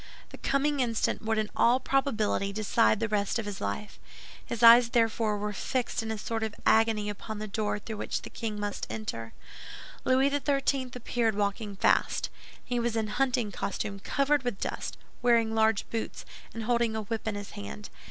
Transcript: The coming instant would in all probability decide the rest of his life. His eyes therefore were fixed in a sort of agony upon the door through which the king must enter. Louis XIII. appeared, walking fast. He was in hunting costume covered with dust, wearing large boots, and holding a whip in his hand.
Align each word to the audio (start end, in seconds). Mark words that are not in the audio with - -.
The 0.29 0.39
coming 0.39 0.79
instant 0.79 1.21
would 1.21 1.37
in 1.37 1.51
all 1.55 1.79
probability 1.79 2.51
decide 2.51 2.99
the 2.99 3.07
rest 3.07 3.37
of 3.37 3.45
his 3.45 3.61
life. 3.61 3.99
His 4.43 4.63
eyes 4.63 4.89
therefore 4.89 5.37
were 5.37 5.53
fixed 5.53 6.01
in 6.01 6.09
a 6.09 6.17
sort 6.17 6.41
of 6.41 6.55
agony 6.65 7.07
upon 7.07 7.37
the 7.37 7.45
door 7.47 7.77
through 7.77 7.97
which 7.97 8.23
the 8.23 8.31
king 8.31 8.59
must 8.59 8.87
enter. 8.89 9.33
Louis 10.03 10.31
XIII. 10.31 10.89
appeared, 10.95 11.35
walking 11.35 11.75
fast. 11.75 12.31
He 12.65 12.79
was 12.79 12.95
in 12.95 13.09
hunting 13.09 13.51
costume 13.51 13.99
covered 13.99 14.41
with 14.41 14.59
dust, 14.59 14.97
wearing 15.21 15.53
large 15.53 15.87
boots, 15.91 16.25
and 16.51 16.63
holding 16.63 16.95
a 16.95 17.03
whip 17.03 17.27
in 17.27 17.35
his 17.35 17.51
hand. 17.51 17.91